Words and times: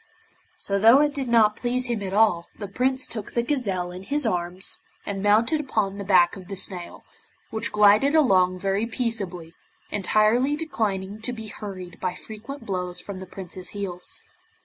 So, 0.57 0.79
though 0.79 0.99
it 1.01 1.13
did 1.13 1.27
not 1.27 1.55
please 1.57 1.85
him 1.85 2.01
at 2.01 2.11
all, 2.11 2.49
the 2.57 2.67
Prince 2.67 3.05
took 3.05 3.33
the 3.33 3.43
gazelle 3.43 3.91
in 3.91 4.01
his 4.01 4.25
arms, 4.25 4.79
and 5.05 5.21
mounted 5.21 5.59
upon 5.61 5.99
the 5.99 6.03
back 6.03 6.35
of 6.35 6.47
the 6.47 6.55
snail, 6.55 7.03
which 7.51 7.71
glided 7.71 8.15
along 8.15 8.57
very 8.57 8.87
peaceably, 8.87 9.53
entirely 9.91 10.55
declining 10.55 11.21
to 11.21 11.31
be 11.33 11.49
hurried 11.49 11.99
by 11.99 12.15
frequent 12.15 12.65
blows 12.65 12.99
from 12.99 13.19
the 13.19 13.27
Prince's 13.27 13.69
heels. 13.77 14.23